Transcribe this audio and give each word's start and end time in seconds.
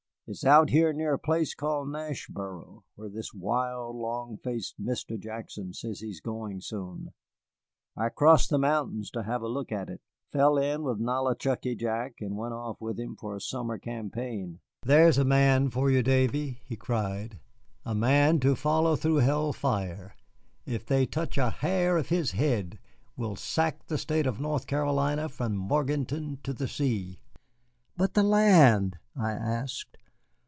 It 0.27 0.31
is 0.35 0.43
out 0.45 0.69
here 0.69 0.93
near 0.93 1.15
a 1.15 1.19
place 1.19 1.53
called 1.53 1.89
Nashboro, 1.89 2.83
where 2.95 3.09
this 3.09 3.33
wild, 3.33 3.97
long 3.97 4.37
faced 4.37 4.81
Mr. 4.81 5.19
Jackson 5.19 5.73
says 5.73 5.99
he 5.99 6.09
is 6.09 6.21
going 6.21 6.61
soon. 6.61 7.11
I 7.97 8.07
crossed 8.07 8.49
the 8.49 8.57
mountains 8.57 9.11
to 9.11 9.23
have 9.23 9.41
a 9.41 9.49
look 9.49 9.73
at 9.73 9.89
it, 9.89 9.99
fell 10.31 10.57
in 10.57 10.83
with 10.83 11.01
Nollichucky 11.01 11.75
Jack, 11.77 12.21
and 12.21 12.37
went 12.37 12.53
off 12.53 12.79
with 12.79 12.97
him 12.97 13.17
for 13.17 13.35
a 13.35 13.41
summer 13.41 13.77
campaign. 13.77 14.61
There's 14.83 15.17
a 15.17 15.25
man 15.25 15.69
for 15.69 15.91
you, 15.91 16.01
Davy," 16.01 16.61
he 16.63 16.77
cried, 16.77 17.41
"a 17.83 17.93
man 17.93 18.39
to 18.39 18.55
follow 18.55 18.95
through 18.95 19.17
hell 19.17 19.51
fire. 19.51 20.15
If 20.65 20.85
they 20.85 21.05
touch 21.05 21.37
a 21.37 21.49
hair 21.49 21.97
of 21.97 22.07
his 22.07 22.31
head 22.31 22.79
we'll 23.17 23.35
sack 23.35 23.87
the 23.87 23.97
State 23.97 24.27
of 24.27 24.39
North 24.39 24.65
Carolina 24.65 25.27
from 25.27 25.57
Morganton 25.57 26.37
to 26.43 26.53
the 26.53 26.69
sea." 26.69 27.19
"But 27.97 28.13
the 28.13 28.23
land?" 28.23 28.97
I 29.13 29.31
asked. 29.33 29.97